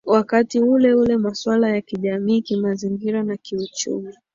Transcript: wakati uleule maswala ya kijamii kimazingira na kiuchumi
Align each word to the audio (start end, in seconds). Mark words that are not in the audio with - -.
wakati 0.05 0.59
uleule 0.59 1.17
maswala 1.17 1.69
ya 1.69 1.81
kijamii 1.81 2.41
kimazingira 2.41 3.23
na 3.23 3.37
kiuchumi 3.37 4.13